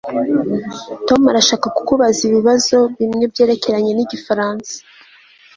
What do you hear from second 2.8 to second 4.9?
bimwe byerekeranye nigifaransa